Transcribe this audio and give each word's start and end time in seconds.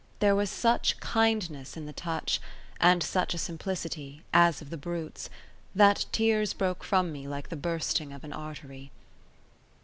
There 0.17 0.35
was 0.35 0.49
such 0.49 0.99
kindness 0.99 1.77
in 1.77 1.85
the 1.85 1.93
touch, 1.93 2.41
and 2.79 3.03
such 3.03 3.35
a 3.35 3.37
simplicity, 3.37 4.23
as 4.33 4.59
of 4.59 4.71
the 4.71 4.75
brutes, 4.77 5.29
that 5.75 6.07
tears 6.11 6.53
broke 6.53 6.83
from 6.83 7.11
me 7.13 7.27
like 7.27 7.49
the 7.49 7.55
bursting 7.55 8.11
of 8.11 8.23
an 8.23 8.33
artery. 8.33 8.89